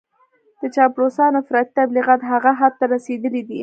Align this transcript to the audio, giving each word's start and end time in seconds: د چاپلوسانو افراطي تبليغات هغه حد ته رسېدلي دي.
د 0.61 0.61
چاپلوسانو 0.75 1.39
افراطي 1.41 1.71
تبليغات 1.79 2.21
هغه 2.31 2.51
حد 2.59 2.73
ته 2.79 2.85
رسېدلي 2.93 3.41
دي. 3.49 3.59